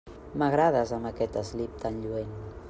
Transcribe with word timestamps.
M'agrades 0.43 0.93
amb 0.97 1.11
aquest 1.11 1.39
eslip 1.43 1.77
tan 1.85 2.01
lluent. 2.07 2.35